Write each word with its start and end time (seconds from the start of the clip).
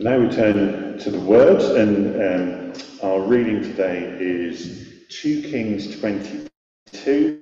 Now 0.00 0.16
we 0.16 0.28
turn 0.28 0.96
to 0.96 1.10
the 1.10 1.18
Word, 1.18 1.60
and 1.76 2.14
um, 2.22 2.72
our 3.02 3.20
reading 3.20 3.62
today 3.62 4.16
is 4.20 5.02
2 5.10 5.42
Kings 5.42 5.98
22, 5.98 7.40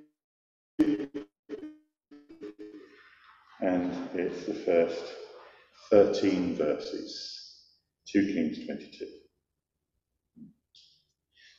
and 3.60 3.92
it's 4.14 4.46
the 4.46 4.54
first 4.54 5.04
13 5.90 6.56
verses. 6.56 7.66
2 8.08 8.24
Kings 8.32 8.64
22. 8.64 9.06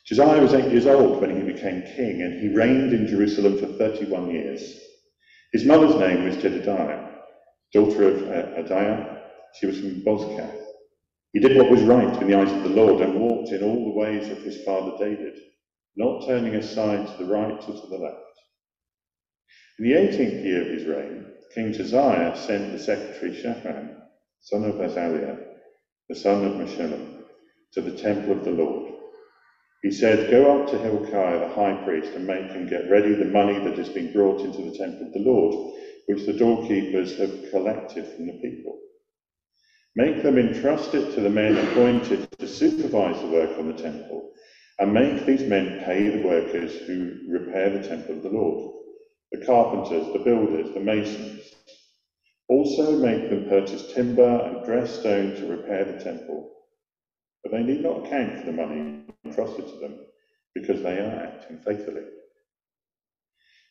Josiah 0.04 0.42
was 0.42 0.52
eight 0.52 0.72
years 0.72 0.86
old 0.86 1.20
when 1.20 1.36
he 1.36 1.52
became 1.52 1.82
king, 1.82 2.22
and 2.22 2.40
he 2.40 2.48
reigned 2.48 2.92
in 2.92 3.06
Jerusalem 3.06 3.56
for 3.56 3.66
31 3.66 4.30
years. 4.32 4.80
His 5.52 5.64
mother's 5.64 5.94
name 5.94 6.24
was 6.24 6.34
Jedidiah, 6.38 7.08
daughter 7.72 8.08
of 8.08 8.22
uh, 8.24 8.62
Adaiah. 8.64 9.20
She 9.60 9.66
was 9.66 9.78
from 9.78 10.02
Bozkath. 10.02 10.67
He 11.32 11.40
did 11.40 11.56
what 11.56 11.70
was 11.70 11.82
right 11.84 12.22
in 12.22 12.28
the 12.28 12.38
eyes 12.38 12.52
of 12.52 12.64
the 12.64 12.70
Lord 12.70 13.00
and 13.02 13.20
walked 13.20 13.52
in 13.52 13.62
all 13.62 13.84
the 13.86 13.98
ways 13.98 14.30
of 14.30 14.38
his 14.38 14.64
father 14.64 14.96
David, 14.98 15.38
not 15.96 16.26
turning 16.26 16.56
aside 16.56 17.06
to 17.06 17.24
the 17.24 17.30
right 17.30 17.54
or 17.54 17.74
to 17.80 17.88
the 17.88 17.98
left. 17.98 18.16
In 19.78 19.86
the 19.86 19.94
18th 19.94 20.44
year 20.44 20.62
of 20.62 20.68
his 20.68 20.86
reign, 20.86 21.26
King 21.54 21.72
Josiah 21.72 22.36
sent 22.36 22.72
the 22.72 22.78
secretary 22.78 23.34
Shaphan, 23.34 23.96
son 24.40 24.64
of 24.64 24.76
Azaliah, 24.76 25.38
the 26.08 26.14
son 26.16 26.44
of 26.44 26.52
Meshullam, 26.54 27.24
to 27.72 27.82
the 27.82 27.92
temple 27.96 28.32
of 28.32 28.44
the 28.44 28.52
Lord. 28.52 28.92
He 29.82 29.92
said, 29.92 30.30
Go 30.30 30.60
up 30.60 30.70
to 30.70 30.78
Hilkiah 30.78 31.40
the 31.40 31.48
high 31.54 31.84
priest 31.84 32.12
and 32.14 32.26
make 32.26 32.50
him 32.52 32.68
get 32.68 32.90
ready 32.90 33.14
the 33.14 33.26
money 33.26 33.58
that 33.60 33.78
has 33.78 33.90
been 33.90 34.12
brought 34.12 34.42
into 34.42 34.62
the 34.62 34.76
temple 34.76 35.06
of 35.08 35.12
the 35.14 35.20
Lord, 35.20 35.74
which 36.06 36.26
the 36.26 36.32
doorkeepers 36.34 37.16
have 37.18 37.50
collected 37.50 38.06
from 38.08 38.26
the 38.26 38.34
people. 38.34 38.78
Make 39.96 40.22
them 40.22 40.38
entrust 40.38 40.94
it 40.94 41.14
to 41.14 41.20
the 41.20 41.30
men 41.30 41.56
appointed 41.56 42.28
to 42.38 42.46
supervise 42.46 43.20
the 43.20 43.28
work 43.28 43.58
on 43.58 43.68
the 43.68 43.82
temple, 43.82 44.32
and 44.78 44.92
make 44.92 45.26
these 45.26 45.48
men 45.48 45.82
pay 45.84 46.08
the 46.08 46.26
workers 46.26 46.76
who 46.86 47.18
repair 47.28 47.70
the 47.70 47.86
temple 47.86 48.16
of 48.16 48.22
the 48.22 48.30
Lord 48.30 48.74
the 49.32 49.44
carpenters, 49.44 50.12
the 50.12 50.20
builders, 50.20 50.72
the 50.72 50.80
masons. 50.80 51.42
Also 52.48 52.98
make 52.98 53.28
them 53.28 53.48
purchase 53.48 53.92
timber 53.92 54.40
and 54.46 54.64
dressed 54.64 55.00
stone 55.00 55.34
to 55.36 55.46
repair 55.46 55.84
the 55.84 56.02
temple. 56.02 56.50
But 57.42 57.52
they 57.52 57.62
need 57.62 57.82
not 57.82 58.06
account 58.06 58.40
for 58.40 58.46
the 58.46 58.52
money 58.52 59.04
entrusted 59.24 59.66
to 59.66 59.76
them, 59.80 59.98
because 60.54 60.82
they 60.82 60.98
are 60.98 61.26
acting 61.26 61.58
faithfully. 61.58 62.02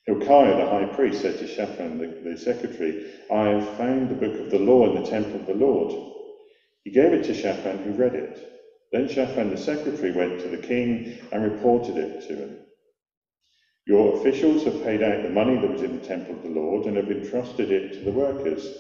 Hilkiah 0.08 0.58
the 0.58 0.66
high 0.68 0.86
priest 0.86 1.22
said 1.22 1.38
to 1.40 1.48
Shaphan 1.48 2.00
the, 2.00 2.30
the 2.32 2.38
secretary, 2.38 3.06
I 3.32 3.50
have 3.50 3.78
found 3.78 4.10
the 4.10 4.16
book 4.16 4.40
of 4.40 4.52
the 4.52 4.60
law 4.60 4.88
in 4.88 4.96
the 4.96 5.10
temple 5.10 5.42
of 5.42 5.48
the 5.48 5.54
Lord. 5.56 5.94
He 6.86 6.92
gave 6.92 7.14
it 7.14 7.26
to 7.26 7.36
Shaphan, 7.36 7.80
who 7.80 7.94
read 7.94 8.16
it. 8.16 8.40
Then 8.92 9.08
Shaphan 9.08 9.50
the 9.52 9.58
secretary 9.58 10.12
went 10.14 10.40
to 10.42 10.50
the 10.50 10.58
king 10.58 11.06
and 11.32 11.44
reported 11.44 11.98
it 11.98 12.22
to 12.28 12.36
him. 12.36 12.56
Your 13.88 14.14
officials 14.14 14.64
have 14.66 14.84
paid 14.84 15.04
out 15.04 15.24
the 15.24 15.30
money 15.30 15.58
that 15.58 15.72
was 15.72 15.84
in 15.84 15.94
the 15.94 16.00
temple 16.00 16.36
of 16.36 16.44
the 16.44 16.50
Lord 16.50 16.86
and 16.88 16.98
have 16.98 17.12
entrusted 17.12 17.72
it 17.72 17.94
to 17.96 18.06
the 18.06 18.12
workers 18.14 18.72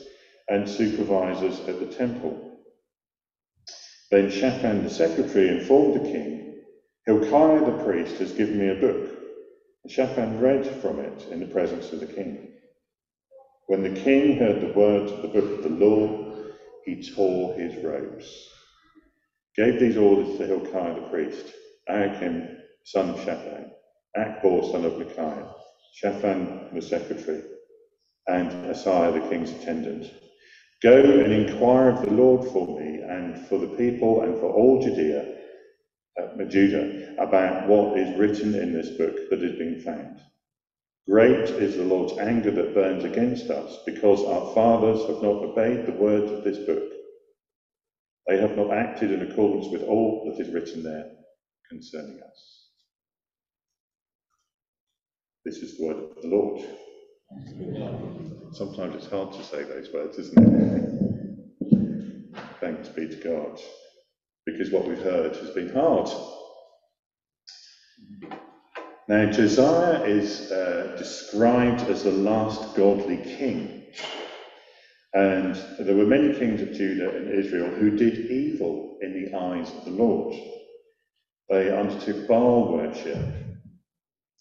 and 0.49 0.69
supervisors 0.69 1.61
at 1.67 1.79
the 1.79 1.87
temple. 1.87 2.39
Then 4.11 4.29
Shaphan 4.29 4.83
the 4.83 4.89
secretary 4.89 5.49
informed 5.49 5.95
the 5.95 5.99
king, 6.11 6.55
Hilkiah 7.07 7.63
the 7.65 7.73
priest 7.73 8.19
has 8.19 8.33
given 8.33 8.59
me 8.59 8.69
a 8.69 8.75
book. 8.75 9.16
Shaphan 9.89 10.39
read 10.41 10.65
from 10.81 10.99
it 10.99 11.27
in 11.31 11.39
the 11.41 11.47
presence 11.47 11.91
of 11.93 12.01
the 12.01 12.07
king. 12.07 12.53
When 13.67 13.83
the 13.83 14.01
king 14.01 14.37
heard 14.37 14.61
the 14.61 14.73
words 14.79 15.11
of 15.11 15.23
the 15.23 15.29
book 15.29 15.51
of 15.51 15.63
the 15.63 15.69
law, 15.85 16.35
he 16.85 17.01
tore 17.15 17.53
his 17.55 17.75
robes. 17.83 18.49
Gave 19.55 19.79
these 19.79 19.97
orders 19.97 20.37
to 20.37 20.47
Hilkiah 20.47 20.95
the 20.95 21.09
priest, 21.09 21.53
Ahikam, 21.89 22.57
son 22.85 23.09
of 23.11 23.19
Shaphan, 23.21 23.71
Achbor, 24.17 24.71
son 24.71 24.85
of 24.85 24.97
Micaiah, 24.97 25.51
Shaphan 25.95 26.69
the 26.73 26.81
secretary, 26.81 27.43
and 28.27 28.51
Asaiah 28.67 29.13
the 29.13 29.29
king's 29.29 29.51
attendant. 29.51 30.05
Go 30.83 31.21
and 31.21 31.33
inquire 31.33 31.89
of 31.89 32.01
the 32.03 32.11
Lord 32.11 32.47
for 32.49 32.67
me 32.67 33.01
and 33.01 33.47
for 33.47 33.59
the 33.59 33.67
people 33.77 34.21
and 34.23 34.35
for 34.39 34.47
all 34.51 34.81
Judea, 34.81 35.36
Judah, 36.49 37.21
about 37.21 37.67
what 37.67 37.97
is 37.97 38.17
written 38.17 38.55
in 38.55 38.73
this 38.73 38.89
book 38.91 39.29
that 39.29 39.41
has 39.41 39.53
been 39.53 39.81
found. 39.81 40.19
Great 41.07 41.49
is 41.49 41.77
the 41.77 41.83
Lord's 41.83 42.17
anger 42.17 42.51
that 42.51 42.73
burns 42.73 43.03
against 43.03 43.49
us, 43.49 43.77
because 43.85 44.23
our 44.23 44.53
fathers 44.53 45.01
have 45.07 45.21
not 45.21 45.43
obeyed 45.43 45.85
the 45.85 45.93
words 45.93 46.31
of 46.31 46.43
this 46.43 46.57
book. 46.65 46.83
They 48.27 48.39
have 48.39 48.57
not 48.57 48.71
acted 48.71 49.11
in 49.11 49.31
accordance 49.31 49.67
with 49.71 49.83
all 49.83 50.29
that 50.29 50.45
is 50.45 50.53
written 50.53 50.83
there 50.83 51.09
concerning 51.69 52.19
us. 52.21 52.67
This 55.45 55.57
is 55.57 55.77
the 55.77 55.85
word 55.85 55.97
of 55.97 56.21
the 56.21 56.27
Lord. 56.27 56.61
Sometimes 58.53 58.95
it's 58.95 59.09
hard 59.09 59.33
to 59.33 59.43
say 59.43 59.63
those 59.63 59.89
words, 59.93 60.17
isn't 60.17 60.37
it? 60.37 61.07
Thanks 62.59 62.89
be 62.89 63.07
to 63.07 63.15
God. 63.15 63.59
Because 64.47 64.71
what 64.71 64.87
we've 64.87 65.03
heard 65.03 65.37
has 65.37 65.51
been 65.51 65.69
hard. 65.69 66.09
Now, 69.07 69.25
Josiah 69.25 70.01
is 70.03 70.51
uh, 70.51 70.95
described 70.97 71.83
as 71.83 72.03
the 72.03 72.11
last 72.11 72.75
godly 72.75 73.19
king. 73.19 73.71
And 75.13 75.55
there 75.79 75.95
were 75.95 76.05
many 76.05 76.29
kings 76.29 76.61
of 76.61 76.71
Judah 76.73 77.11
and 77.15 77.29
Israel 77.29 77.71
who 77.71 77.91
did 77.91 78.19
evil 78.29 78.83
in 79.01 79.13
the 79.13 79.29
eyes 79.35 79.73
of 79.73 79.83
the 79.85 79.91
Lord. 79.91 80.33
They 81.49 81.71
undertook 81.71 82.27
Baal 82.27 82.65
worship 82.67 83.19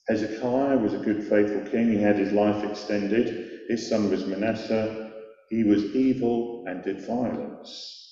Hezekiah 0.08 0.78
was 0.78 0.94
a 0.94 0.98
good, 0.98 1.22
faithful 1.24 1.62
king. 1.62 1.88
He 1.90 1.98
had 1.98 2.18
his 2.18 2.32
life 2.32 2.64
extended. 2.64 3.32
His 3.68 3.88
son 3.88 4.10
was 4.10 4.26
Manasseh. 4.26 4.92
He 5.48 5.64
was 5.64 5.86
evil 5.94 6.62
and 6.66 6.82
did 6.82 7.00
violence. 7.06 8.05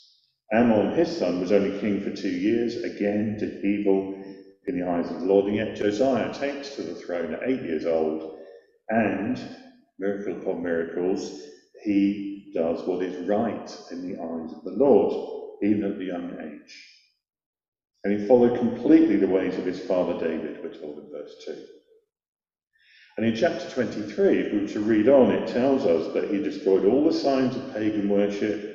Amon, 0.54 0.94
his 0.96 1.16
son, 1.18 1.40
was 1.40 1.52
only 1.52 1.78
king 1.80 2.02
for 2.02 2.10
two 2.16 2.30
years, 2.30 2.76
again 2.76 3.36
did 3.38 3.64
evil 3.64 4.22
in 4.66 4.78
the 4.80 4.88
eyes 4.88 5.10
of 5.10 5.20
the 5.20 5.26
Lord, 5.26 5.46
and 5.46 5.56
yet 5.56 5.76
Josiah 5.76 6.32
takes 6.34 6.76
to 6.76 6.82
the 6.82 6.96
throne 6.96 7.34
at 7.34 7.48
eight 7.48 7.62
years 7.62 7.86
old, 7.86 8.38
and, 8.90 9.38
miracle 9.98 10.40
upon 10.40 10.62
miracles, 10.62 11.30
he 11.84 12.52
does 12.54 12.86
what 12.86 13.02
is 13.04 13.28
right 13.28 13.78
in 13.92 14.02
the 14.02 14.16
eyes 14.22 14.52
of 14.52 14.64
the 14.64 14.72
Lord, 14.72 15.60
even 15.62 15.84
at 15.84 15.98
the 15.98 16.06
young 16.06 16.38
age. 16.40 16.88
And 18.04 18.18
he 18.18 18.26
followed 18.26 18.58
completely 18.58 19.16
the 19.16 19.28
ways 19.28 19.58
of 19.58 19.66
his 19.66 19.80
father 19.80 20.18
David, 20.18 20.58
we're 20.62 20.70
told 20.74 20.98
in 21.00 21.10
verse 21.10 21.36
2. 21.46 21.64
And 23.18 23.26
in 23.26 23.34
chapter 23.36 23.68
23, 23.70 24.40
if 24.40 24.52
we 24.52 24.60
were 24.60 24.68
to 24.68 24.80
read 24.80 25.08
on, 25.08 25.32
it 25.32 25.48
tells 25.48 25.86
us 25.86 26.12
that 26.14 26.30
he 26.30 26.40
destroyed 26.40 26.84
all 26.84 27.04
the 27.04 27.12
signs 27.12 27.56
of 27.56 27.74
pagan 27.74 28.08
worship. 28.08 28.73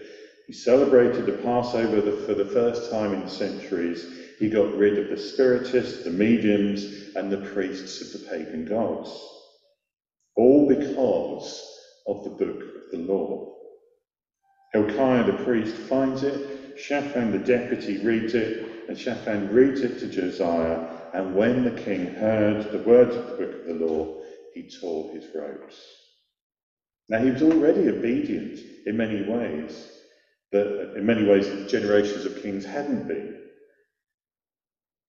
He 0.49 0.55
celebrated 0.55 1.27
the 1.27 1.43
Passover 1.43 2.01
for 2.11 2.33
the 2.33 2.43
first 2.43 2.89
time 2.89 3.13
in 3.13 3.27
centuries. 3.27 4.09
He 4.39 4.49
got 4.49 4.75
rid 4.75 4.97
of 4.97 5.07
the 5.07 5.15
spiritists, 5.15 6.03
the 6.03 6.09
mediums, 6.09 7.13
and 7.15 7.31
the 7.31 7.37
priests 7.37 8.01
of 8.01 8.19
the 8.19 8.27
pagan 8.27 8.65
gods. 8.65 9.15
All 10.35 10.67
because 10.67 11.63
of 12.07 12.23
the 12.23 12.31
book 12.31 12.63
of 12.63 12.89
the 12.89 12.97
law. 12.97 13.57
Hilkiah 14.73 15.25
the 15.27 15.43
priest 15.43 15.75
finds 15.75 16.23
it, 16.23 16.79
Shaphan 16.79 17.31
the 17.31 17.37
deputy 17.37 17.99
reads 17.99 18.33
it, 18.33 18.87
and 18.87 18.97
Shaphan 18.97 19.53
reads 19.53 19.81
it 19.81 19.99
to 19.99 20.07
Josiah. 20.07 20.79
And 21.13 21.35
when 21.35 21.63
the 21.63 21.79
king 21.79 22.07
heard 22.07 22.71
the 22.71 22.79
words 22.79 23.15
of 23.15 23.27
the 23.27 23.45
book 23.45 23.53
of 23.53 23.65
the 23.67 23.85
law, 23.85 24.23
he 24.55 24.67
tore 24.81 25.11
his 25.11 25.27
robes. 25.35 25.79
Now, 27.07 27.19
he 27.19 27.29
was 27.29 27.43
already 27.43 27.87
obedient 27.87 28.59
in 28.87 28.97
many 28.97 29.21
ways, 29.29 29.98
that 30.51 30.95
in 30.97 31.05
many 31.05 31.25
ways 31.27 31.71
generations 31.71 32.25
of 32.25 32.41
kings 32.41 32.65
hadn't 32.65 33.07
been. 33.07 33.37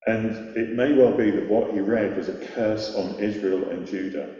And 0.07 0.57
it 0.57 0.71
may 0.77 0.95
well 0.95 1.17
be 1.17 1.31
that 1.31 1.49
what 1.49 1.73
he 1.73 1.81
read 1.81 2.17
was 2.17 2.29
a 2.29 2.47
curse 2.55 2.95
on 2.95 3.21
Israel 3.21 3.71
and 3.71 3.87
Judah 3.87 4.35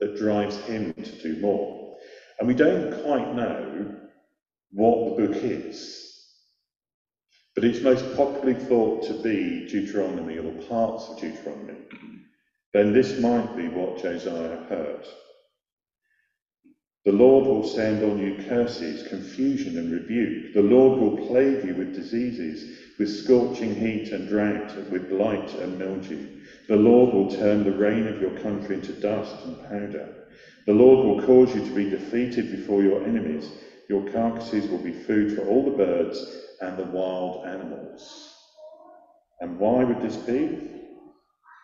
that 0.00 0.18
drives 0.18 0.56
him 0.58 0.92
to 0.94 1.22
do 1.22 1.40
more. 1.40 1.96
And 2.38 2.48
we 2.48 2.54
don't 2.54 3.02
quite 3.02 3.34
know 3.34 3.96
what 4.72 5.16
the 5.16 5.26
book 5.26 5.36
is, 5.42 6.24
but 7.54 7.64
it's 7.64 7.82
most 7.82 8.16
popularly 8.16 8.54
thought 8.54 9.04
to 9.04 9.14
be 9.22 9.66
Deuteronomy 9.68 10.38
or 10.38 10.52
parts 10.64 11.08
of 11.08 11.18
Deuteronomy 11.20 11.86
then 12.76 12.92
this 12.92 13.18
might 13.20 13.56
be 13.56 13.68
what 13.68 14.02
Josiah 14.02 14.64
heard. 14.68 15.06
The 17.06 17.12
Lord 17.12 17.46
will 17.48 17.64
send 17.64 18.04
on 18.04 18.18
you 18.18 18.34
curses, 18.34 19.02
confusion, 19.02 19.78
and 19.78 19.90
rebuke. 19.90 20.52
The 20.54 20.62
Lord 20.62 21.00
will 21.00 21.12
plague 21.12 21.64
you 21.64 21.76
with 21.76 21.94
diseases, 21.94 22.66
with 22.98 23.10
scorching 23.10 23.74
heat 23.76 24.12
and 24.12 24.28
drought, 24.28 24.76
with 24.90 25.08
blight 25.08 25.56
and 25.56 25.78
mildew. 25.78 26.28
The 26.68 26.76
Lord 26.76 27.14
will 27.14 27.26
turn 27.26 27.64
the 27.64 27.72
rain 27.72 28.06
of 28.08 28.20
your 28.20 28.32
country 28.32 28.76
into 28.76 28.94
dust 28.94 29.44
and 29.46 29.58
powder. 29.58 30.10
The 30.66 30.74
Lord 30.74 31.02
will 31.02 31.16
cause 31.16 31.54
you 31.54 31.62
to 31.62 31.72
be 31.74 31.86
defeated 31.86 32.50
before 32.50 32.84
your 32.84 33.02
enemies. 33.04 33.54
Your 33.88 34.04
carcasses 34.04 34.70
will 34.70 34.80
be 34.80 34.92
food 34.92 35.32
for 35.32 35.42
all 35.42 35.64
the 35.64 35.72
birds, 35.72 36.26
and 36.60 36.78
the 36.78 36.84
wild 36.84 37.38
animals. 37.44 38.36
And 39.40 39.58
why 39.58 39.84
would 39.84 40.00
this 40.00 40.18
be? 40.18 40.54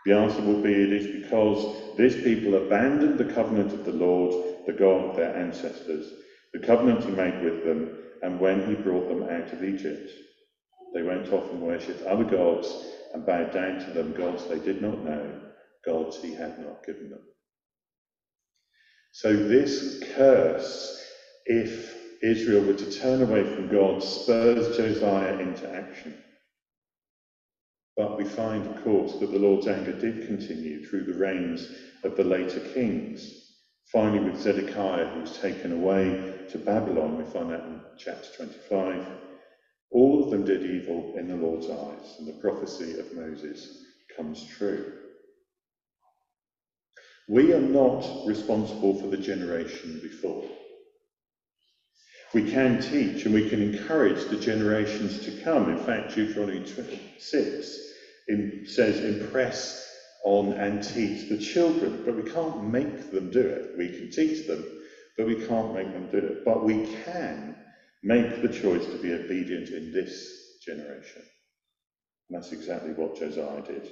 The 0.05 0.13
answer 0.15 0.43
will 0.43 0.61
be 0.63 0.73
it 0.73 0.93
is 0.93 1.23
because 1.23 1.97
this 1.97 2.15
people 2.15 2.57
abandoned 2.57 3.19
the 3.19 3.33
covenant 3.33 3.73
of 3.73 3.85
the 3.85 3.93
Lord, 3.93 4.67
the 4.67 4.73
God 4.73 5.11
of 5.11 5.17
their 5.17 5.37
ancestors, 5.37 6.13
the 6.53 6.59
covenant 6.59 7.05
he 7.05 7.13
made 7.13 7.43
with 7.43 7.65
them, 7.65 7.99
and 8.23 8.41
when 8.41 8.67
he 8.67 8.75
brought 8.75 9.09
them 9.09 9.23
out 9.23 9.53
of 9.53 9.65
Egypt. 9.65 10.11
They 10.95 11.03
went 11.03 11.33
off 11.33 11.51
and 11.51 11.63
worshipped 11.63 12.03
other 12.03 12.25
gods 12.25 12.85
and 13.15 13.25
bowed 13.25 13.53
down 13.53 13.81
to 13.81 13.91
them, 13.93 14.13
gods 14.15 14.47
they 14.47 14.59
did 14.59 14.83
not 14.83 15.05
know, 15.05 15.41
gods 15.85 16.21
he 16.21 16.35
had 16.35 16.59
not 16.59 16.85
given 16.85 17.11
them. 17.11 17.23
So, 19.13 19.35
this 19.35 20.03
curse, 20.15 21.05
if 21.47 21.97
Israel 22.23 22.65
were 22.65 22.75
to 22.75 22.91
turn 22.91 23.23
away 23.23 23.45
from 23.45 23.69
God, 23.69 24.03
spurs 24.03 24.77
Josiah 24.77 25.39
into 25.39 25.69
action. 25.73 26.15
But 27.97 28.17
we 28.19 28.25
find, 28.25 28.67
of 28.67 28.85
course, 28.85 29.19
that 29.19 29.31
the 29.33 29.39
Lord's 29.39 29.69
anger 29.69 29.93
did 29.93 30.27
continue 30.27 30.83
through 30.83 31.05
the 31.05 31.19
reigns 31.19 31.69
of 32.05 32.17
the 32.17 32.25
later 32.25 32.61
kings. 32.61 33.53
Finally, 33.93 34.21
with 34.21 34.41
Zedekiah, 34.41 35.07
who 35.07 35.21
was 35.21 35.39
taken 35.39 35.73
away 35.73 36.47
to 36.51 36.59
Babylon, 36.59 37.17
we 37.17 37.25
find 37.25 37.51
that 37.51 37.65
in 37.67 37.81
chapter 37.99 38.29
25. 38.37 39.05
All 39.91 40.23
of 40.23 40.31
them 40.31 40.45
did 40.45 40.65
evil 40.65 41.13
in 41.17 41.29
the 41.29 41.37
Lord's 41.37 41.71
eyes, 41.71 42.17
and 42.19 42.29
the 42.29 42.33
prophecy 42.35 42.95
of 42.99 43.13
Moses 43.15 43.69
comes 44.17 44.45
true. 44.45 44.85
We 47.29 47.53
are 47.55 47.61
not 47.61 48.27
responsible 48.27 48.95
for 48.95 49.09
the 49.09 49.19
generation 49.19 49.99
before. 50.03 50.45
We 52.35 52.51
can 52.51 52.81
teach 52.81 53.27
and 53.27 53.35
we 53.35 53.49
can 53.49 53.61
encourage 53.61 54.25
the 54.31 54.37
generations 54.37 55.25
to 55.25 55.43
come. 55.43 55.71
In 55.71 55.79
fact, 55.79 56.15
Deuteronomy 56.15 56.65
6 57.19 57.79
in, 58.29 58.65
says, 58.67 59.01
impress 59.01 59.87
on 60.25 60.53
and 60.53 60.83
teach 60.83 61.29
the 61.29 61.37
children, 61.37 62.03
but 62.07 62.17
we 62.17 62.23
can't 62.23 62.65
make 62.65 63.11
them 63.11 63.31
do 63.31 63.41
it. 63.41 63.77
We 63.77 63.89
can 63.89 64.11
teach 64.11 64.47
them, 64.47 64.65
but 65.17 65.27
we 65.27 65.35
can't 65.47 65.75
make 65.75 65.93
them 65.93 66.09
do 66.11 66.19
it. 66.19 66.45
But 66.45 66.65
we 66.65 66.87
can 67.05 67.57
make 68.03 68.41
the 68.41 68.49
choice 68.49 68.87
to 68.87 68.97
be 68.97 69.13
obedient 69.13 69.71
in 69.71 69.93
this 69.93 70.59
generation. 70.65 71.23
And 72.31 72.39
that's 72.39 72.53
exactly 72.53 72.93
what 72.93 73.19
Josiah 73.19 73.63
did. 73.63 73.91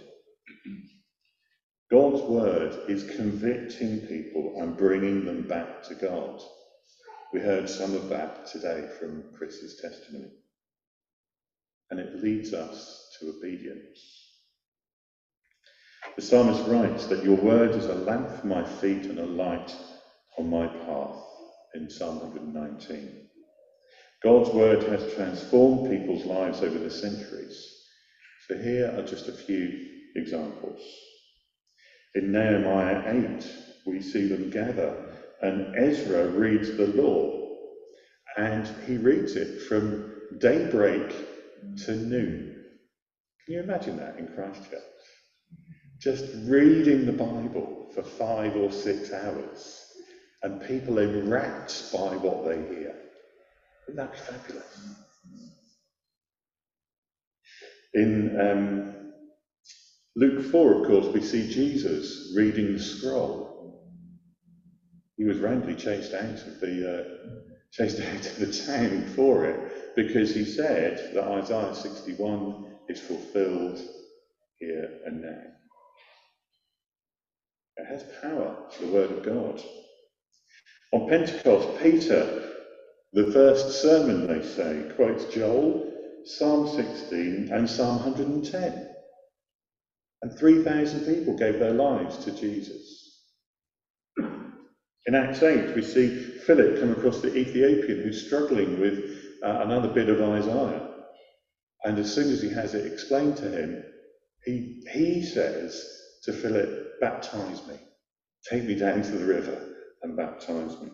God's 1.91 2.23
word 2.23 2.89
is 2.89 3.17
convicting 3.17 4.01
people 4.07 4.55
and 4.59 4.77
bringing 4.77 5.25
them 5.25 5.43
back 5.47 5.83
to 5.85 5.95
God. 5.95 6.41
We 7.32 7.41
heard 7.41 7.69
some 7.69 7.94
of 7.94 8.09
that 8.11 8.47
today 8.47 8.88
from 8.99 9.25
Chris's 9.37 9.81
testimony. 9.81 10.32
And 11.91 12.00
it 12.00 12.23
leads 12.23 12.55
us 12.55 13.17
to 13.21 13.31
obedience. 13.31 14.29
The 16.17 16.23
psalmist 16.23 16.67
writes 16.67 17.06
that 17.06 17.25
your 17.25 17.37
word 17.37 17.71
is 17.75 17.87
a 17.87 17.94
lamp 17.94 18.29
for 18.31 18.47
my 18.47 18.65
feet 18.65 19.06
and 19.06 19.19
a 19.19 19.27
light 19.27 19.75
on 20.38 20.50
my 20.50 20.67
path 20.67 21.23
in 21.75 21.91
Psalm 21.91 22.21
119. 22.21 23.29
God's 24.23 24.50
word 24.50 24.83
has 24.85 25.15
transformed 25.15 25.91
people's 25.91 26.25
lives 26.25 26.62
over 26.62 26.79
the 26.79 26.91
centuries. 26.91 27.85
So 28.49 28.56
here 28.59 28.93
are 28.97 29.03
just 29.03 29.29
a 29.29 29.33
few 29.33 29.88
examples. 30.17 30.81
In 32.15 32.33
Nehemiah 32.33 33.03
8, 33.38 33.49
we 33.87 34.00
see 34.00 34.26
them 34.26 34.50
gather, 34.50 35.10
and 35.43 35.77
Ezra 35.77 36.29
reads 36.29 36.77
the 36.77 36.87
law, 36.87 37.31
and 38.37 38.67
he 38.87 38.99
reads 38.99 39.37
it 39.37 39.61
from 39.69 40.01
daybreak 40.39 41.15
to 41.87 41.97
noon. 41.97 42.51
Can 43.47 43.55
you 43.55 43.61
imagine 43.61 43.97
that 43.99 44.19
in 44.19 44.29
Christchurch? 44.29 44.81
Just 46.01 46.27
reading 46.35 47.07
the 47.07 47.13
Bible 47.13 47.91
for 47.95 48.03
five 48.05 48.57
or 48.57 48.71
six 48.71 49.13
hours, 49.13 49.85
and 50.43 50.61
people 50.61 50.99
enwrapped 50.99 51.93
by 51.93 52.17
what 52.17 52.45
they 52.45 52.63
hear. 52.63 52.95
Isn't 53.89 53.97
that 53.97 54.17
fabulous? 54.17 54.95
In 57.95 58.41
um, 58.41 58.83
Luke 60.17 60.41
4, 60.41 60.73
of 60.73 60.83
course, 60.87 61.09
we 61.15 61.21
see 61.23 61.45
Jesus 61.45 62.33
reading 62.37 62.73
the 62.73 62.81
scroll. 62.81 63.60
He 65.21 65.27
was 65.27 65.37
roundly 65.39 65.75
chased 65.75 66.15
out 66.15 66.47
of 66.47 66.61
the 66.61 66.91
uh, 66.91 67.41
chased 67.73 68.01
out 68.01 68.27
of 68.27 68.39
the 68.39 68.65
town 68.67 69.05
for 69.09 69.45
it 69.45 69.95
because 69.95 70.35
he 70.35 70.47
said 70.47 71.13
that 71.15 71.25
Isaiah 71.25 71.75
61 71.75 72.65
is 72.89 73.01
fulfilled 73.03 73.79
here 74.59 74.91
and 75.05 75.21
now. 75.21 75.43
It 77.77 77.85
has 77.87 78.03
power, 78.23 78.57
the 78.81 78.87
word 78.87 79.11
of 79.11 79.23
God. 79.23 79.63
On 80.93 81.07
Pentecost, 81.07 81.69
Peter, 81.83 82.55
the 83.13 83.31
first 83.31 83.83
sermon, 83.83 84.27
they 84.27 84.43
say, 84.43 84.91
quotes 84.97 85.27
Joel, 85.27 85.93
Psalm 86.25 86.67
16, 86.67 87.51
and 87.53 87.69
Psalm 87.69 87.99
110. 87.99 88.89
And 90.23 90.39
3,000 90.39 91.01
people 91.15 91.37
gave 91.37 91.59
their 91.59 91.75
lives 91.75 92.25
to 92.25 92.33
Jesus. 92.33 93.00
In 95.06 95.14
Acts 95.14 95.43
8, 95.43 95.75
we 95.75 95.82
see 95.82 96.08
Philip 96.47 96.79
come 96.81 96.93
across 96.93 97.20
the 97.20 97.35
Ethiopian 97.37 98.02
who's 98.02 98.26
struggling 98.26 98.81
with 98.81 98.99
uh, 99.43 99.61
another 99.62 99.88
bit 99.88 100.08
of 100.08 100.20
Isaiah. 100.20 100.88
And 101.85 101.99
as 101.99 102.12
soon 102.12 102.31
as 102.31 102.43
he 102.43 102.50
has 102.50 102.75
it 102.75 102.87
explained 102.87 103.37
to 103.38 103.50
him, 103.50 103.82
he, 104.44 104.82
he 104.93 105.23
says 105.23 105.85
to 106.25 106.32
Philip, 106.32 107.00
Baptize 107.00 107.67
me. 107.67 107.76
Take 108.49 108.64
me 108.64 108.75
down 108.75 109.02
to 109.02 109.11
the 109.12 109.25
river 109.26 109.75
and 110.02 110.17
baptize 110.17 110.81
me. 110.81 110.91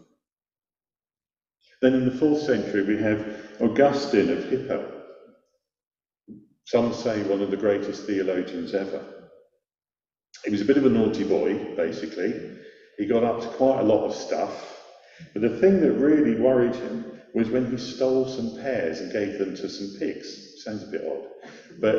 Then 1.83 1.95
in 1.95 2.07
the 2.07 2.17
fourth 2.17 2.41
century, 2.43 2.83
we 2.83 2.99
have 2.99 3.57
Augustine 3.61 4.31
of 4.31 4.45
Hippo. 4.45 5.03
Some 6.65 6.93
say 6.93 7.23
one 7.25 7.43
of 7.43 7.51
the 7.51 7.57
greatest 7.57 8.07
theologians 8.07 8.75
ever. 8.75 9.31
He 10.45 10.51
was 10.51 10.63
a 10.63 10.67
bit 10.67 10.79
of 10.79 10.87
a 10.87 10.91
naughty 10.91 11.25
boy, 11.25 11.77
basically. 11.77 12.59
He 12.97 13.07
got 13.07 13.25
up 13.25 13.41
to 13.43 13.49
quite 13.49 13.81
a 13.81 13.85
lot 13.85 14.07
of 14.07 14.15
stuff. 14.15 14.85
But 15.33 15.43
the 15.43 15.59
thing 15.59 15.81
that 15.81 15.93
really 15.93 16.41
worried 16.41 16.75
him 16.75 17.05
was 17.35 17.51
when 17.51 17.71
he 17.71 17.77
stole 17.77 18.27
some 18.27 18.57
pears 18.63 19.01
and 19.01 19.13
gave 19.13 19.39
them 19.39 19.55
to 19.57 19.69
some 19.69 19.99
pigs. 19.99 20.63
Sounds 20.65 20.83
a 20.83 20.87
bit 20.87 21.05
odd. 21.07 21.27
But 21.81 21.97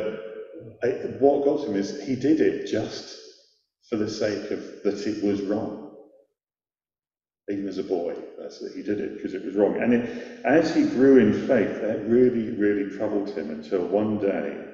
uh, 0.82 0.88
what 1.20 1.44
got 1.44 1.66
him 1.66 1.76
is 1.76 2.02
he 2.04 2.16
did 2.16 2.40
it 2.40 2.66
just 2.66 3.16
for 3.88 3.96
the 3.96 4.10
sake 4.10 4.50
of 4.50 4.82
that 4.82 5.06
it 5.06 5.22
was 5.24 5.42
wrong. 5.42 5.84
Even 7.50 7.68
as 7.68 7.78
a 7.78 7.84
boy, 7.84 8.14
that's 8.38 8.58
that 8.58 8.74
he 8.74 8.82
did 8.82 9.00
it 9.00 9.14
because 9.14 9.32
it 9.32 9.44
was 9.44 9.54
wrong. 9.54 9.80
And 9.80 9.94
it, 9.94 10.44
as 10.44 10.74
he 10.74 10.82
grew 10.82 11.18
in 11.18 11.32
faith, 11.46 11.80
that 11.80 12.06
really, 12.06 12.50
really 12.50 12.94
troubled 12.94 13.30
him 13.30 13.50
until 13.50 13.86
one 13.86 14.18
day 14.18 14.64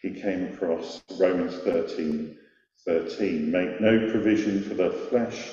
he 0.00 0.18
came 0.18 0.44
across 0.52 1.02
Romans 1.18 1.54
13 1.58 2.38
13. 2.86 3.50
Make 3.50 3.80
no 3.80 4.10
provision 4.10 4.62
for 4.62 4.74
the 4.74 4.90
flesh 4.90 5.50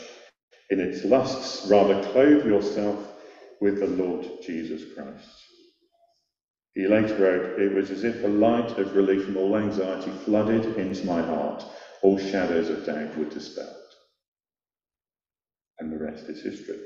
in 0.69 0.79
its 0.79 1.03
lusts, 1.05 1.69
rather 1.69 2.01
clothe 2.11 2.45
yourself 2.45 3.13
with 3.61 3.79
the 3.79 3.87
Lord 3.87 4.25
Jesus 4.45 4.83
Christ. 4.93 5.27
He 6.75 6.87
later 6.87 7.15
wrote, 7.17 7.59
It 7.59 7.73
was 7.73 7.91
as 7.91 8.03
if 8.03 8.23
a 8.23 8.27
light 8.27 8.77
of 8.77 8.95
relief 8.95 9.25
from 9.25 9.37
all 9.37 9.57
anxiety 9.57 10.11
flooded 10.11 10.65
into 10.77 11.05
my 11.05 11.21
heart, 11.21 11.65
all 12.03 12.17
shadows 12.17 12.69
of 12.69 12.85
doubt 12.85 13.17
were 13.17 13.25
dispelled. 13.25 13.75
And 15.79 15.91
the 15.91 15.97
rest 15.99 16.29
is 16.29 16.41
history. 16.41 16.79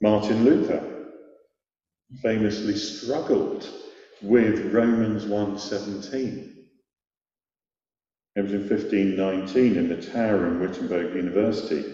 Martin 0.00 0.44
Luther 0.44 1.06
famously 2.22 2.76
struggled 2.76 3.68
with 4.22 4.72
Romans 4.72 5.26
1:17 5.26 6.48
it 8.36 8.42
was 8.42 8.52
in 8.52 8.60
1519 8.60 9.76
in 9.76 9.88
the 9.88 9.96
tower 9.96 10.46
in 10.46 10.60
Wittenberg 10.60 11.14
University, 11.14 11.84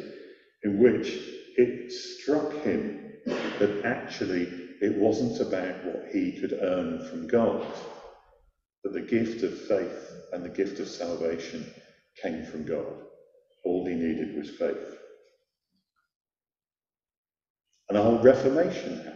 in 0.64 0.78
which 0.78 1.18
it 1.56 1.92
struck 1.92 2.52
him 2.64 3.12
that 3.26 3.84
actually 3.84 4.44
it 4.82 4.96
wasn't 4.98 5.40
about 5.40 5.84
what 5.86 6.06
he 6.12 6.32
could 6.40 6.58
earn 6.60 7.06
from 7.08 7.28
God, 7.28 7.66
but 8.84 8.92
the 8.94 9.02
gift 9.02 9.42
of 9.44 9.58
faith 9.58 10.16
and 10.32 10.44
the 10.44 10.50
gift 10.50 10.80
of 10.80 10.88
salvation 10.88 11.64
came 12.22 12.44
from 12.44 12.64
God. 12.66 12.94
All 13.64 13.86
he 13.86 13.94
needed 13.94 14.36
was 14.36 14.50
faith. 14.50 14.96
And 17.88 17.98
a 17.98 18.02
whole 18.02 18.22
reformation 18.22 18.96
happened. 18.96 19.14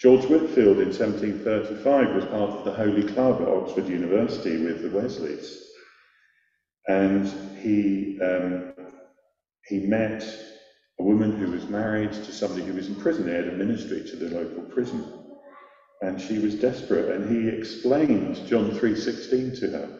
George 0.00 0.24
Whitefield 0.26 0.80
in 0.80 0.90
1735 0.92 2.14
was 2.16 2.24
part 2.26 2.52
of 2.52 2.64
the 2.64 2.72
Holy 2.72 3.04
Club 3.04 3.42
at 3.42 3.48
Oxford 3.48 3.88
University 3.88 4.58
with 4.58 4.82
the 4.82 4.90
Wesleys. 4.90 5.62
And 6.88 7.26
he, 7.58 8.20
um, 8.20 8.72
he 9.68 9.80
met 9.80 10.24
a 11.00 11.04
woman 11.04 11.32
who 11.32 11.50
was 11.52 11.68
married 11.68 12.12
to 12.12 12.32
somebody 12.32 12.64
who 12.66 12.74
was 12.74 12.88
in 12.88 12.96
prison. 12.96 13.26
They 13.26 13.34
had 13.34 13.48
a 13.48 13.52
ministry 13.52 14.02
to 14.02 14.16
the 14.16 14.34
local 14.34 14.64
prison. 14.64 15.04
and 16.02 16.20
she 16.20 16.38
was 16.38 16.54
desperate, 16.56 17.10
and 17.10 17.28
he 17.30 17.48
explained 17.48 18.36
John 18.46 18.70
3:16 18.72 19.58
to 19.60 19.68
her. 19.70 19.90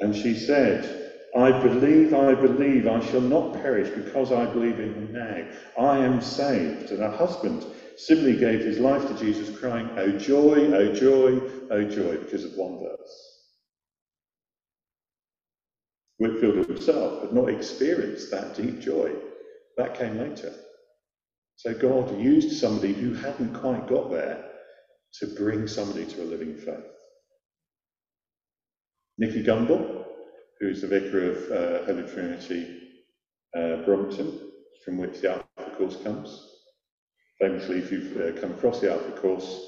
And 0.00 0.14
she 0.16 0.34
said, 0.34 0.88
I 1.36 1.52
believe, 1.52 2.14
I 2.14 2.34
believe, 2.34 2.86
I 2.88 3.00
shall 3.00 3.22
not 3.22 3.54
perish 3.54 3.90
because 3.90 4.32
I 4.32 4.46
believe 4.46 4.80
in 4.80 4.94
him 4.94 5.12
now. 5.12 5.46
I 5.78 5.98
am 5.98 6.20
saved. 6.20 6.92
And 6.92 7.00
her 7.00 7.10
husband 7.10 7.66
similarly 7.96 8.36
gave 8.36 8.64
his 8.64 8.80
life 8.80 9.06
to 9.08 9.14
Jesus, 9.14 9.50
crying, 9.50 9.90
Oh 9.96 10.12
joy, 10.12 10.70
oh 10.72 10.88
joy, 10.88 11.42
oh 11.70 11.84
joy, 11.84 12.18
because 12.18 12.44
of 12.44 12.56
one 12.56 12.78
verse. 12.78 13.29
Whitefield 16.20 16.68
himself 16.68 17.22
had 17.22 17.34
not 17.34 17.50
experienced 17.50 18.32
that 18.32 18.56
deep 18.56 18.80
joy. 18.80 19.12
That 19.78 19.98
came 19.98 20.18
later. 20.18 20.54
So 21.56 21.74
God 21.74 22.20
used 22.20 22.58
somebody 22.60 22.94
who 22.94 23.14
hadn't 23.14 23.54
quite 23.54 23.88
got 23.88 24.10
there 24.10 24.44
to 25.20 25.26
bring 25.36 25.68
somebody 25.68 26.06
to 26.06 26.22
a 26.22 26.26
living 26.26 26.56
faith. 26.56 26.84
Nicky 29.18 29.44
Gumbel, 29.44 30.04
who's 30.60 30.82
the 30.82 30.88
vicar 30.88 31.32
of 31.32 31.52
uh, 31.52 31.86
Holy 31.86 32.04
Trinity 32.12 32.78
uh, 33.56 33.76
Brompton, 33.84 34.40
from 34.84 34.98
which 34.98 35.20
the 35.20 35.32
Alpha 35.32 35.76
course 35.78 35.96
comes. 36.04 36.48
Famously, 37.40 37.78
if 37.78 37.92
you've 37.92 38.16
uh, 38.20 38.40
come 38.40 38.52
across 38.52 38.80
the 38.80 38.92
Alpha 38.92 39.12
course, 39.20 39.60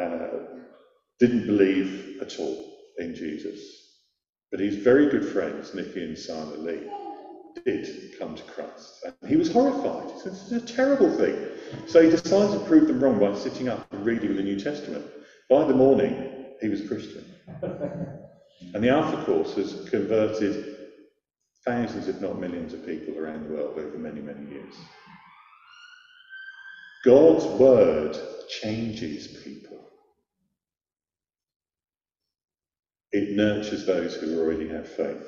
uh, 0.00 0.28
didn't 1.20 1.46
believe 1.46 2.18
at 2.22 2.38
all 2.40 2.76
in 2.98 3.14
Jesus. 3.14 3.81
But 4.52 4.60
his 4.60 4.76
very 4.76 5.08
good 5.08 5.26
friends, 5.26 5.74
Nicky 5.74 6.04
and 6.04 6.16
Simon 6.16 6.64
Lee, 6.64 6.88
did 7.64 8.18
come 8.18 8.36
to 8.36 8.42
Christ. 8.42 9.02
And 9.04 9.30
he 9.30 9.36
was 9.36 9.50
horrified. 9.50 10.12
He 10.12 10.20
said, 10.20 10.32
This 10.32 10.52
is 10.52 10.52
a 10.52 10.66
terrible 10.66 11.10
thing. 11.16 11.48
So 11.86 12.02
he 12.02 12.10
decided 12.10 12.58
to 12.58 12.64
prove 12.66 12.86
them 12.86 13.02
wrong 13.02 13.18
by 13.18 13.34
sitting 13.34 13.68
up 13.68 13.90
and 13.92 14.04
reading 14.04 14.36
the 14.36 14.42
New 14.42 14.60
Testament. 14.60 15.06
By 15.48 15.64
the 15.64 15.74
morning, 15.74 16.46
he 16.60 16.68
was 16.68 16.86
Christian. 16.86 17.24
And 18.74 18.84
the 18.84 18.90
Alpha 18.90 19.24
Course 19.24 19.54
has 19.54 19.88
converted 19.88 20.76
thousands, 21.64 22.08
if 22.08 22.20
not 22.20 22.38
millions, 22.38 22.74
of 22.74 22.84
people 22.84 23.18
around 23.18 23.44
the 23.44 23.54
world 23.54 23.78
over 23.78 23.96
many, 23.96 24.20
many 24.20 24.50
years. 24.50 24.74
God's 27.04 27.46
word 27.58 28.16
changes 28.48 29.28
people. 29.42 29.78
It 33.12 33.36
nurtures 33.36 33.86
those 33.86 34.14
who 34.16 34.40
already 34.40 34.68
have 34.68 34.88
faith. 34.88 35.26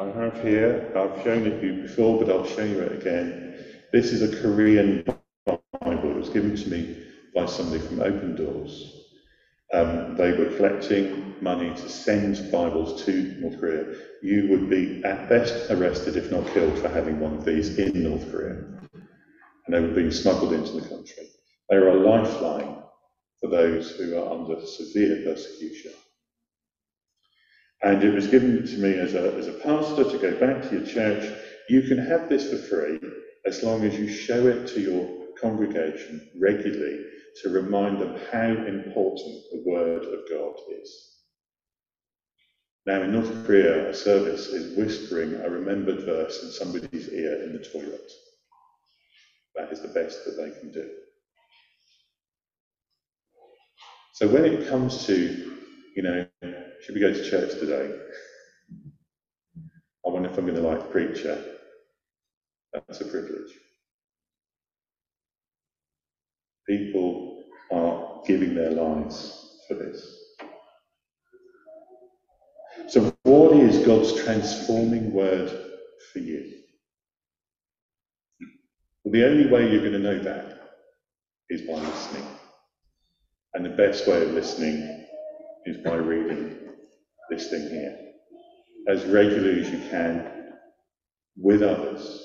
I 0.00 0.06
have 0.06 0.42
here, 0.42 0.92
I've 0.96 1.22
shown 1.22 1.46
it 1.46 1.60
to 1.60 1.66
you 1.66 1.82
before, 1.82 2.18
but 2.18 2.30
I'll 2.30 2.46
show 2.46 2.64
you 2.64 2.80
it 2.80 3.00
again. 3.00 3.64
This 3.92 4.12
is 4.12 4.22
a 4.22 4.42
Korean 4.42 5.04
Bible. 5.44 6.10
It 6.10 6.16
was 6.16 6.28
given 6.30 6.56
to 6.56 6.68
me 6.70 7.04
by 7.34 7.46
somebody 7.46 7.80
from 7.80 8.00
Open 8.00 8.36
Doors. 8.36 8.94
Um, 9.72 10.16
they 10.16 10.32
were 10.32 10.56
collecting 10.56 11.34
money 11.40 11.70
to 11.70 11.88
send 11.88 12.50
Bibles 12.50 13.04
to 13.04 13.36
North 13.40 13.60
Korea. 13.60 13.94
You 14.22 14.48
would 14.50 14.70
be 14.70 15.04
at 15.04 15.28
best 15.28 15.70
arrested, 15.70 16.16
if 16.16 16.30
not 16.30 16.46
killed, 16.48 16.78
for 16.78 16.88
having 16.88 17.20
one 17.20 17.34
of 17.34 17.44
these 17.44 17.78
in 17.78 18.02
North 18.02 18.30
Korea. 18.30 18.56
And 19.66 19.74
they 19.74 19.80
were 19.80 19.94
being 19.94 20.10
smuggled 20.10 20.52
into 20.52 20.72
the 20.80 20.88
country. 20.88 21.28
They 21.70 21.76
are 21.76 21.88
a 21.88 21.94
lifeline 21.94 22.82
for 23.40 23.48
those 23.50 23.92
who 23.92 24.16
are 24.18 24.32
under 24.32 24.64
severe 24.66 25.22
persecution. 25.24 25.92
And 27.82 28.02
it 28.02 28.12
was 28.14 28.26
given 28.26 28.66
to 28.66 28.78
me 28.78 28.98
as 28.98 29.14
a, 29.14 29.34
as 29.36 29.48
a 29.48 29.52
pastor 29.54 30.04
to 30.10 30.18
go 30.18 30.32
back 30.40 30.62
to 30.68 30.78
your 30.78 30.86
church. 30.86 31.38
You 31.68 31.82
can 31.82 31.98
have 31.98 32.28
this 32.28 32.50
for 32.50 32.58
free 32.58 32.98
as 33.46 33.62
long 33.62 33.84
as 33.84 33.98
you 33.98 34.08
show 34.08 34.46
it 34.48 34.66
to 34.68 34.80
your 34.80 35.08
congregation 35.40 36.28
regularly 36.40 37.04
to 37.42 37.50
remind 37.50 38.00
them 38.00 38.16
how 38.32 38.48
important 38.48 39.42
the 39.52 39.62
Word 39.66 40.04
of 40.04 40.20
God 40.30 40.54
is. 40.82 41.08
Now, 42.86 43.02
in 43.02 43.12
North 43.12 43.46
Korea, 43.46 43.90
a 43.90 43.94
service 43.94 44.48
is 44.48 44.76
whispering 44.76 45.34
a 45.34 45.48
remembered 45.50 46.02
verse 46.04 46.42
in 46.42 46.50
somebody's 46.50 47.10
ear 47.10 47.44
in 47.44 47.52
the 47.52 47.60
toilet. 47.60 48.10
That 49.56 49.72
is 49.72 49.82
the 49.82 49.88
best 49.88 50.24
that 50.24 50.36
they 50.36 50.58
can 50.60 50.72
do. 50.72 50.90
So 54.14 54.28
when 54.28 54.46
it 54.46 54.68
comes 54.68 55.06
to, 55.06 55.52
you 55.96 56.02
know, 56.04 56.27
should 56.82 56.94
we 56.94 57.00
go 57.00 57.12
to 57.12 57.30
church 57.30 57.52
today? 57.52 57.98
I 60.06 60.10
wonder 60.10 60.30
if 60.30 60.38
I'm 60.38 60.44
going 60.46 60.56
to 60.56 60.62
like 60.62 60.90
preacher. 60.90 61.42
That's 62.72 63.00
a 63.00 63.04
privilege. 63.04 63.52
People 66.68 67.44
are 67.72 68.22
giving 68.26 68.54
their 68.54 68.70
lives 68.70 69.62
for 69.68 69.74
this. 69.74 70.16
So, 72.88 73.12
what 73.24 73.56
is 73.56 73.84
God's 73.86 74.14
transforming 74.22 75.12
word 75.12 75.50
for 76.12 76.20
you? 76.20 76.54
Well, 79.04 79.12
the 79.12 79.26
only 79.26 79.46
way 79.50 79.70
you're 79.70 79.80
going 79.80 79.92
to 79.92 79.98
know 79.98 80.18
that 80.20 80.58
is 81.50 81.62
by 81.62 81.74
listening. 81.74 82.26
And 83.54 83.64
the 83.64 83.70
best 83.70 84.06
way 84.06 84.22
of 84.22 84.30
listening 84.30 85.06
is 85.66 85.78
by 85.78 85.96
reading 85.96 86.57
this 87.30 87.50
thing 87.50 87.68
here 87.70 87.98
as 88.88 89.04
regularly 89.06 89.60
as 89.60 89.70
you 89.70 89.78
can 89.90 90.44
with 91.36 91.62
others. 91.62 92.24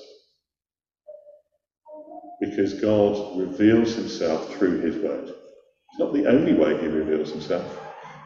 Because 2.40 2.74
God 2.80 3.38
reveals 3.38 3.94
himself 3.94 4.54
through 4.54 4.80
his 4.80 4.96
word. 4.98 5.28
It's 5.28 6.00
not 6.00 6.14
the 6.14 6.26
only 6.26 6.54
way 6.54 6.78
he 6.80 6.88
reveals 6.88 7.32
himself, 7.32 7.80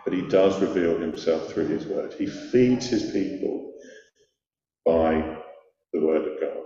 but 0.05 0.15
he 0.15 0.23
does 0.29 0.61
reveal 0.61 0.99
himself 0.99 1.53
through 1.53 1.69
his 1.69 1.87
word. 1.87 2.15
He 2.15 2.27
feeds 2.27 2.87
his 2.89 3.13
people 3.13 3.73
by 4.87 5.39
the 5.93 6.01
word 6.07 6.27
of 6.27 6.41
God. 6.41 6.65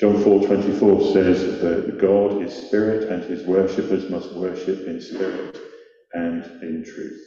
John 0.00 0.16
4:24 0.22 1.12
says 1.12 1.60
that 1.62 1.98
God 2.00 2.42
is 2.42 2.54
spirit 2.54 3.10
and 3.10 3.24
his 3.24 3.44
worshippers 3.46 4.10
must 4.10 4.32
worship 4.34 4.86
in 4.86 5.00
spirit 5.00 5.58
and 6.14 6.44
in 6.62 6.84
truth. 6.84 7.22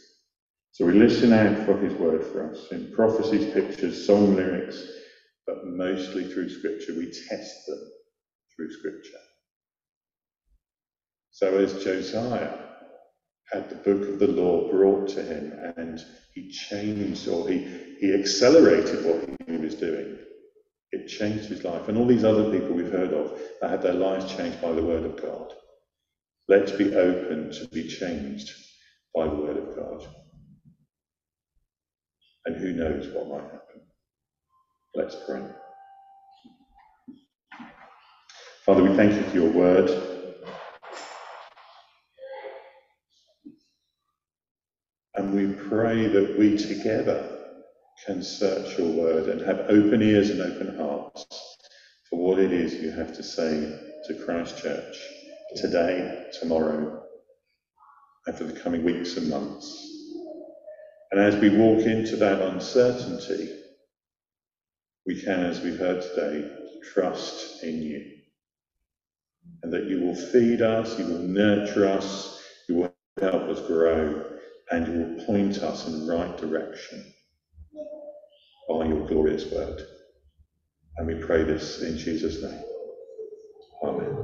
So 0.74 0.86
we 0.86 0.94
listen 0.94 1.34
out 1.34 1.66
for 1.66 1.78
his 1.80 1.94
word 1.96 2.26
for 2.26 2.52
us 2.52 2.72
in 2.72 2.92
prophecies, 2.94 3.54
pictures, 3.54 4.08
song 4.08 4.36
lyrics, 4.36 4.84
but 5.48 5.66
mostly 5.68 6.26
through 6.32 6.50
scripture. 6.50 6.94
We 6.98 7.08
test 7.08 7.68
them 7.68 7.80
through 8.56 8.72
scripture. 8.74 9.20
So 11.32 11.58
as 11.58 11.84
Josiah 11.84 12.60
had 13.52 13.70
the 13.70 13.76
book 13.76 14.10
of 14.10 14.20
the 14.20 14.28
law 14.28 14.72
brought 14.72 15.10
to 15.10 15.24
him 15.24 15.54
and 15.78 16.02
he 16.34 16.52
changed 16.52 17.28
or 17.28 17.50
he, 17.50 17.60
he 18.00 18.14
accelerated 18.14 19.06
what 19.06 19.30
he 19.48 19.58
was 19.58 19.76
doing, 19.76 20.18
it 20.91 21.08
changed 21.08 21.46
his 21.46 21.63
life. 21.63 21.88
And 21.88 21.98
all 21.98 22.05
these 22.08 22.24
other 22.24 22.50
people 22.51 22.75
we've 22.75 22.91
heard 22.91 23.13
of 23.13 23.39
that 23.62 23.69
had 23.69 23.81
their 23.81 23.93
lives 23.93 24.34
changed 24.36 24.62
by 24.62 24.72
the 24.72 24.84
word 24.84 25.05
of 25.05 25.22
God. 25.22 25.53
Let's 26.48 26.72
be 26.72 26.96
open 26.96 27.51
to 27.51 27.67
be 27.67 27.88
changed 27.88 28.51
by 29.13 29.27
the 29.27 29.36
word 29.36 29.58
of 29.58 29.75
God. 29.75 30.08
And 32.46 32.55
who 32.55 32.74
knows 32.74 33.08
what 33.13 33.27
might 33.27 33.51
happen. 33.51 33.81
Let's 34.96 35.15
pray. 35.27 35.43
Father, 38.65 38.84
we 38.84 38.96
thank 38.96 39.13
you 39.13 39.24
for 39.24 39.36
your 39.36 39.51
word. 39.51 39.89
And 45.15 45.34
we 45.34 45.53
pray 45.67 46.08
that 46.08 46.39
we 46.39 46.58
together 46.58 47.38
can 48.06 48.24
search 48.24 48.77
your 48.77 48.88
word 48.88 49.29
and 49.29 49.41
have 49.41 49.60
open 49.70 50.01
ears 50.01 50.29
and 50.29 50.41
open 50.41 50.77
hearts 50.77 51.25
for 52.10 52.20
what 52.20 52.39
it 52.39 52.51
is 52.51 52.75
you 52.75 52.91
have 52.91 53.15
to 53.15 53.24
say 53.24 53.77
to 54.06 54.13
Christchurch 54.25 54.98
today, 55.56 56.27
tomorrow, 56.39 57.03
and 58.25 58.36
for 58.36 58.46
the 58.46 58.60
coming 58.60 58.84
weeks 58.84 59.18
and 59.18 59.29
months. 59.29 59.86
And 61.12 61.20
as 61.20 61.36
we 61.38 61.50
walk 61.50 61.86
into 61.86 62.15
that 62.18 62.41
uncertainty, 62.41 63.53
we 65.06 65.22
can, 65.22 65.39
as 65.41 65.62
we've 65.62 65.79
heard 65.79 66.01
today, 66.01 66.51
trust 66.94 67.63
in 67.63 67.82
you. 67.82 68.06
And 69.63 69.74
that 69.74 69.86
you 69.86 70.01
will 70.01 70.15
feed 70.15 70.62
us, 70.62 70.98
you 71.00 71.06
will 71.06 71.20
nurture 71.24 71.88
us, 71.88 72.41
you 72.68 72.75
will 72.75 72.94
help 73.20 73.44
us 73.44 73.65
grow, 73.68 74.24
and 74.72 74.88
you 74.88 74.94
will 74.94 75.25
point 75.25 75.58
us 75.58 75.88
in 75.88 76.06
the 76.06 76.13
right 76.13 76.38
direction 76.38 77.03
by 78.70 78.86
your 78.86 79.06
glorious 79.06 79.52
word. 79.52 79.84
And 80.98 81.08
we 81.08 81.16
pray 81.16 81.44
this 81.44 81.80
in 81.80 81.98
Jesus' 81.98 82.42
name. 82.42 82.62
Amen. 83.84 84.19